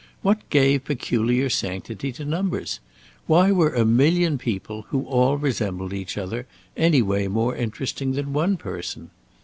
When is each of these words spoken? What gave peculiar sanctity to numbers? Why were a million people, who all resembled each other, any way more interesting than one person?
What 0.23 0.39
gave 0.49 0.85
peculiar 0.85 1.47
sanctity 1.51 2.11
to 2.13 2.25
numbers? 2.25 2.79
Why 3.27 3.51
were 3.51 3.75
a 3.75 3.85
million 3.85 4.39
people, 4.39 4.87
who 4.89 5.03
all 5.05 5.37
resembled 5.37 5.93
each 5.93 6.17
other, 6.17 6.47
any 6.75 7.03
way 7.03 7.27
more 7.27 7.55
interesting 7.55 8.13
than 8.13 8.33
one 8.33 8.57
person? 8.57 9.11